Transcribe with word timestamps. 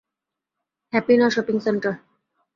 হ্যাপিনা 0.93 1.27
shopping 1.29 1.57
centre. 1.59 1.93